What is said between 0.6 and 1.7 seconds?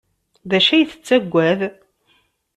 ay tettaggad?